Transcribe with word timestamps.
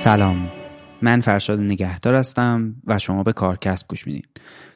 سلام. 0.00 0.48
من 1.02 1.20
فرشاد 1.20 1.60
نگهدار 1.60 2.14
هستم 2.14 2.74
و 2.86 2.98
شما 2.98 3.22
به 3.22 3.32
کارکست 3.32 3.88
گوش 3.88 4.06
میدین. 4.06 4.22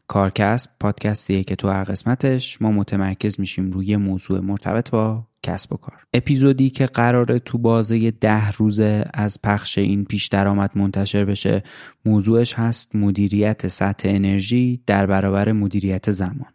کارکست 0.09 0.69
پادکستیه 0.81 1.45
که 1.45 1.57
تو 1.57 1.69
هر 1.69 1.85
قسمتش 1.85 2.63
ما 2.63 2.71
متمرکز 2.71 3.41
میشیم 3.41 3.71
روی 3.71 3.97
موضوع 3.97 4.41
مرتبط 4.41 4.91
با 4.91 5.27
کسب 5.43 5.73
و 5.73 5.77
کار. 5.77 5.97
اپیزودی 6.15 6.71
که 6.71 6.87
قراره 6.87 7.39
تو 7.39 7.59
بازه 7.59 8.11
ده 8.11 8.53
روزه 8.53 9.05
از 9.15 9.43
پخش 9.43 9.79
این 9.79 10.05
پیش 10.05 10.27
درآمد 10.27 10.79
منتشر 10.79 11.25
بشه 11.25 11.63
موضوعش 12.05 12.55
هست 12.55 12.97
مدیریت 12.97 13.69
سطح 13.69 14.09
انرژی 14.09 14.81
در 14.87 15.07
برابر 15.07 15.53
مدیریت 15.53 16.11
زمان. 16.11 16.49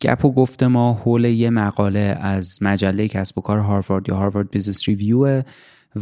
گپ 0.00 0.24
و 0.24 0.32
گفته 0.32 0.66
ما 0.66 0.92
حول 0.92 1.24
یه 1.24 1.50
مقاله 1.50 2.18
از 2.20 2.62
مجله 2.62 3.08
کسب 3.08 3.38
و 3.38 3.40
کار 3.40 3.58
هاروارد 3.58 4.08
یا 4.08 4.16
هاروارد 4.16 4.50
بیزنس 4.50 4.88
ریویو 4.88 5.42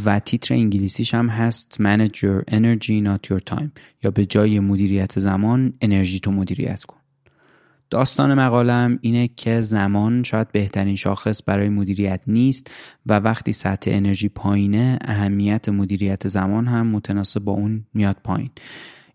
و 0.05 0.19
تیتر 0.19 0.55
انگلیسیش 0.55 1.15
هم 1.15 1.29
هست 1.29 1.77
Manage 1.81 2.17
your 2.17 2.51
energy 2.51 3.07
not 3.07 3.31
your 3.31 3.55
time. 3.55 3.69
یا 4.05 4.11
به 4.11 4.27
جای 4.27 4.61
مدیریت 4.61 5.19
زمان 5.19 5.73
انرژی 5.81 6.21
تو 6.21 6.31
مدیریت 6.31 6.85
کن. 6.85 6.97
داستان 7.91 8.35
مقالم 8.35 8.99
اینه 9.01 9.29
که 9.37 9.61
زمان 9.61 10.23
شاید 10.23 10.53
بهترین 10.53 10.97
شاخص 10.97 11.43
برای 11.47 11.69
مدیریت 11.69 12.21
نیست 12.27 12.71
و 13.07 13.19
وقتی 13.19 13.53
سطح 13.53 13.91
انرژی 13.95 14.29
پایینه 14.29 14.99
اهمیت 15.05 15.69
مدیریت 15.69 16.29
زمان 16.29 16.67
هم 16.67 16.87
متناسب 16.87 17.41
با 17.41 17.53
اون 17.53 17.85
میاد 17.95 18.17
پایین. 18.25 18.51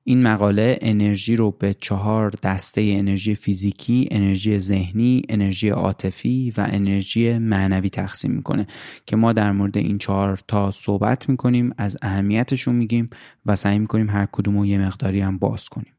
این 0.03 0.23
مقاله 0.23 0.77
انرژی 0.81 1.35
رو 1.35 1.51
به 1.51 1.73
چهار 1.73 2.29
دسته 2.43 2.81
انرژی 2.81 3.35
فیزیکی، 3.35 4.07
انرژی 4.11 4.59
ذهنی، 4.59 5.21
انرژی 5.29 5.69
عاطفی 5.69 6.53
و 6.57 6.67
انرژی 6.69 7.37
معنوی 7.37 7.89
تقسیم 7.89 8.31
می‌کنه 8.31 8.67
که 9.05 9.15
ما 9.15 9.33
در 9.33 9.51
مورد 9.51 9.77
این 9.77 9.97
چهار 9.97 10.39
تا 10.47 10.71
صحبت 10.71 11.29
می‌کنیم 11.29 11.73
از 11.77 11.97
اهمیتشون 12.01 12.75
میگیم 12.75 13.09
و 13.45 13.55
سعی 13.55 13.79
می‌کنیم 13.79 14.09
هر 14.09 14.27
کدوم 14.31 14.57
رو 14.57 14.65
یه 14.65 14.77
مقداری 14.77 15.19
هم 15.19 15.37
باز 15.37 15.69
کنیم. 15.69 15.93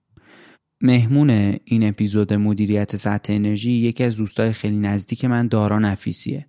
مهمون 0.80 1.30
این 1.64 1.88
اپیزود 1.88 2.34
مدیریت 2.34 2.96
سطح 2.96 3.32
انرژی 3.32 3.72
یکی 3.72 4.04
از 4.04 4.16
دوستای 4.16 4.52
خیلی 4.52 4.76
نزدیک 4.78 5.24
من 5.24 5.48
دارا 5.48 5.78
نفیسیه 5.78 6.46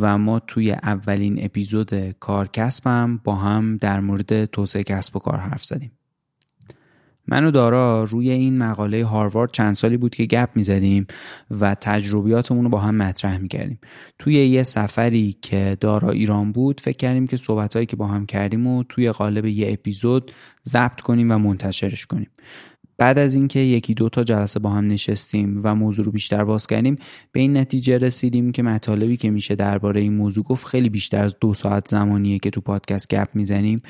و 0.00 0.18
ما 0.18 0.38
توی 0.38 0.72
اولین 0.72 1.44
اپیزود 1.44 2.10
کارکسبم 2.10 3.20
با 3.24 3.34
هم 3.34 3.76
در 3.76 4.00
مورد 4.00 4.44
توسعه 4.44 4.82
کسب 4.82 5.16
و 5.16 5.18
کار 5.18 5.38
حرف 5.38 5.64
زدیم. 5.64 5.97
من 7.28 7.44
و 7.44 7.50
دارا 7.50 8.04
روی 8.04 8.30
این 8.30 8.58
مقاله 8.58 9.04
هاروارد 9.04 9.50
چند 9.52 9.74
سالی 9.74 9.96
بود 9.96 10.14
که 10.14 10.26
گپ 10.26 10.48
می‌زدیم 10.54 11.06
و 11.50 11.74
تجربیاتمون 11.74 12.64
رو 12.64 12.70
با 12.70 12.78
هم 12.78 12.94
مطرح 12.94 13.38
می‌کردیم. 13.38 13.78
توی 14.18 14.34
یه 14.34 14.62
سفری 14.62 15.36
که 15.42 15.76
دارا 15.80 16.10
ایران 16.10 16.52
بود 16.52 16.80
فکر 16.80 16.96
کردیم 16.96 17.26
که 17.26 17.36
صحبتهایی 17.36 17.86
که 17.86 17.96
با 17.96 18.06
هم 18.06 18.26
کردیم 18.26 18.66
و 18.66 18.84
توی 18.88 19.10
قالب 19.10 19.46
یه 19.46 19.72
اپیزود 19.72 20.32
ضبط 20.68 21.00
کنیم 21.00 21.30
و 21.30 21.38
منتشرش 21.38 22.06
کنیم. 22.06 22.30
بعد 22.98 23.18
از 23.18 23.34
اینکه 23.34 23.60
یکی 23.60 23.94
دو 23.94 24.08
تا 24.08 24.24
جلسه 24.24 24.60
با 24.60 24.70
هم 24.70 24.88
نشستیم 24.88 25.60
و 25.64 25.74
موضوع 25.74 26.04
رو 26.04 26.12
بیشتر 26.12 26.44
باز 26.44 26.66
کردیم 26.66 26.96
به 27.32 27.40
این 27.40 27.56
نتیجه 27.56 27.98
رسیدیم 27.98 28.52
که 28.52 28.62
مطالبی 28.62 29.16
که 29.16 29.30
میشه 29.30 29.54
درباره 29.54 30.00
این 30.00 30.14
موضوع 30.14 30.44
گفت 30.44 30.66
خیلی 30.66 30.88
بیشتر 30.88 31.24
از 31.24 31.36
دو 31.40 31.54
ساعت 31.54 31.88
زمانیه 31.88 32.38
که 32.38 32.50
تو 32.50 32.60
پادکست 32.60 33.14
گپ 33.14 33.28
می‌زنیم 33.34 33.82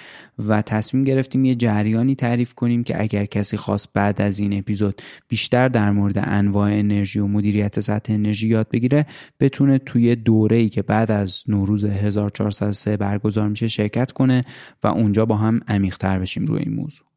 و 0.47 0.63
تصمیم 0.63 1.05
گرفتیم 1.05 1.45
یه 1.45 1.55
جریانی 1.55 2.15
تعریف 2.15 2.55
کنیم 2.55 2.85
که 2.85 3.03
اگر 3.03 3.25
کسی 3.25 3.57
خواست 3.57 3.89
بعد 3.95 4.23
از 4.23 4.39
این 4.39 4.59
اپیزود 4.59 5.03
بیشتر 5.29 5.69
در 5.69 5.91
مورد 5.91 6.19
انواع 6.19 6.71
انرژی 6.73 7.19
و 7.19 7.27
مدیریت 7.27 7.81
سطح 7.81 8.13
انرژی 8.13 8.49
یاد 8.49 8.69
بگیره 8.69 9.07
بتونه 9.41 9.79
توی 9.79 10.17
دوره 10.17 10.57
ای 10.57 10.69
که 10.69 10.83
بعد 10.83 11.11
از 11.11 11.43
نوروز 11.49 11.85
1403 11.85 12.97
برگزار 12.97 13.49
میشه 13.49 13.69
شرکت 13.69 14.13
کنه 14.13 14.45
و 14.83 14.87
اونجا 14.87 15.27
با 15.27 15.37
هم 15.37 15.61
عمیق‌تر 15.69 16.19
بشیم 16.19 16.47
روی 16.47 16.63
این 16.63 16.75
موضوع. 16.75 17.08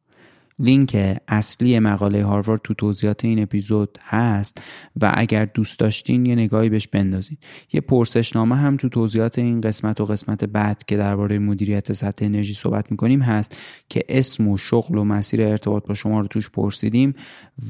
لینک 0.58 1.16
اصلی 1.28 1.78
مقاله 1.78 2.24
هاروارد 2.24 2.60
تو 2.64 2.74
توضیحات 2.74 3.24
این 3.24 3.42
اپیزود 3.42 3.98
هست 4.02 4.62
و 5.00 5.12
اگر 5.14 5.44
دوست 5.44 5.78
داشتین 5.78 6.26
یه 6.26 6.34
نگاهی 6.34 6.68
بهش 6.68 6.88
بندازین. 6.88 7.38
یه 7.72 7.80
پرسشنامه 7.80 8.56
هم 8.56 8.76
تو 8.76 8.88
توضیحات 8.88 9.38
این 9.38 9.60
قسمت 9.60 10.00
و 10.00 10.04
قسمت 10.04 10.44
بعد 10.44 10.84
که 10.84 10.96
درباره 10.96 11.38
مدیریت 11.38 11.92
سطح 11.92 12.24
انرژی 12.24 12.54
صحبت 12.54 12.90
می‌کنیم 12.90 13.22
هست 13.22 13.56
که 13.88 14.04
اسم 14.08 14.48
و 14.48 14.58
شغل 14.58 14.98
و 14.98 15.04
مسیر 15.04 15.42
ارتباط 15.42 15.86
با 15.86 15.94
شما 15.94 16.20
رو 16.20 16.26
توش 16.26 16.50
پرسیدیم 16.50 17.14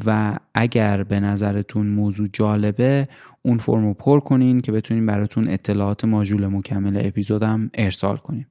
و 0.07 0.39
اگر 0.55 1.03
به 1.03 1.21
نظرتون 1.21 1.87
موضوع 1.87 2.29
جالبه 2.33 3.09
اون 3.43 3.59
فرم 3.59 3.85
رو 3.85 3.95
پر 3.95 4.21
کنین 4.21 4.61
که 4.61 4.73
بتونیم 4.73 5.07
براتون 5.07 5.49
اطلاعات 5.49 6.05
ماژول 6.05 6.47
مکمل 6.47 7.07
اپیزودم 7.07 7.71
ارسال 7.75 8.17
کنیم 8.17 8.47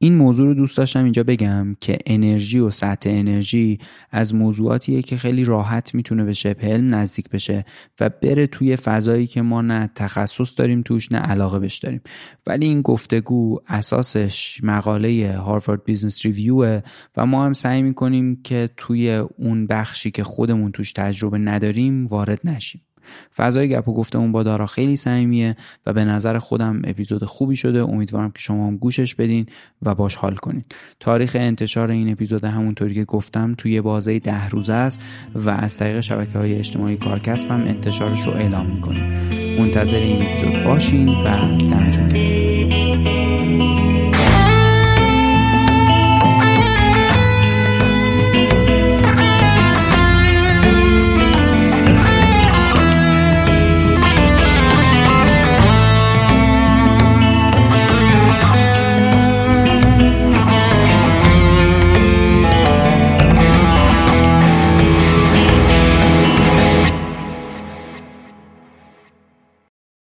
این 0.00 0.14
موضوع 0.14 0.46
رو 0.46 0.54
دوست 0.54 0.76
داشتم 0.76 1.04
اینجا 1.04 1.22
بگم 1.22 1.76
که 1.80 1.98
انرژی 2.06 2.58
و 2.58 2.70
سطح 2.70 3.10
انرژی 3.10 3.78
از 4.10 4.34
موضوعاتیه 4.34 5.02
که 5.02 5.16
خیلی 5.16 5.44
راحت 5.44 5.94
می‌تونه 5.94 6.24
به 6.24 6.32
شبه 6.32 6.66
علم 6.66 6.94
نزدیک 6.94 7.28
بشه 7.28 7.64
و 8.00 8.08
بره 8.08 8.46
توی 8.46 8.76
فضایی 8.76 9.26
که 9.26 9.42
ما 9.42 9.62
نه 9.62 9.90
تخصص 9.94 10.58
داریم 10.58 10.82
توش 10.82 11.12
نه 11.12 11.18
علاقه 11.18 11.58
بش 11.58 11.78
داریم. 11.78 12.00
ولی 12.46 12.66
این 12.66 12.82
گفتگو 12.82 13.58
اساسش 13.68 14.60
مقاله 14.62 15.36
هاروارد 15.36 15.84
بیزنس 15.84 16.26
ریویو 16.26 16.80
و 17.16 17.26
ما 17.26 17.46
هم 17.46 17.52
سعی 17.52 17.82
می‌کنیم 17.82 18.42
که 18.42 18.70
توی 18.76 19.10
اون 19.10 19.66
بخشی 19.66 20.10
که 20.10 20.24
خودمون 20.24 20.72
توش 20.72 20.92
تجربه 20.92 21.38
نداریم 21.38 22.06
وارد 22.06 22.40
نشیم. 22.44 22.80
فضای 23.36 23.68
گپ 23.68 23.88
و 23.88 23.94
گفتمون 23.94 24.32
با 24.32 24.42
دارا 24.42 24.66
خیلی 24.66 24.96
صمیمیه 24.96 25.56
و 25.86 25.92
به 25.92 26.04
نظر 26.04 26.38
خودم 26.38 26.82
اپیزود 26.84 27.24
خوبی 27.24 27.56
شده. 27.56 27.82
امیدوارم 27.82 28.30
که 28.30 28.38
شما 28.38 28.66
هم 28.66 28.76
گوشش 28.76 29.14
بدین 29.14 29.46
و 29.82 29.94
باش 29.94 30.14
حال 30.14 30.34
کنین. 30.34 30.64
تاریخ 31.00 31.36
انتشار 31.40 31.90
این 31.90 32.12
اپیزود 32.12 32.44
همونطوری 32.44 32.94
که 32.94 33.04
گفتم 33.04 33.54
توی 33.58 33.80
بازه 33.80 34.18
ده 34.18 34.48
روزه 34.48 34.72
است 34.72 35.04
و 35.34 35.50
از 35.50 35.76
طریق 35.76 36.00
شبکه 36.00 36.38
های 36.38 36.54
اجتماعی 36.54 36.96
کارکست 36.96 37.50
هم 37.50 37.60
انتشارش 37.60 38.26
رو 38.26 38.32
اعلام 38.32 38.66
می‌کنیم. 38.66 39.04
منتظر 39.58 39.98
این 39.98 40.26
اپیزود 40.26 40.64
باشین 40.64 41.08
و 41.08 41.24
دمتون 41.58 42.08
گرم. 42.08 42.27